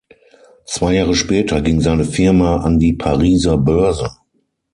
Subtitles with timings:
[0.65, 4.09] Zwei Jahre später ging seine Firma an die Pariser Börse.